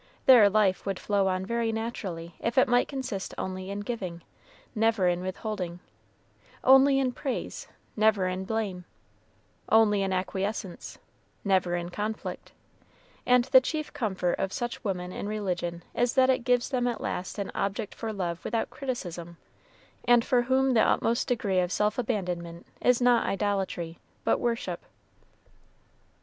[0.25, 4.23] Their life would flow on very naturally if it might consist only in giving,
[4.73, 5.79] never in withholding
[6.63, 8.85] only in praise, never in blame
[9.69, 10.97] only in acquiescence,
[11.45, 12.51] never in conflict;
[13.27, 16.99] and the chief comfort of such women in religion is that it gives them at
[16.99, 19.37] last an object for love without criticism,
[20.07, 24.83] and for whom the utmost degree of self abandonment is not idolatry, but worship.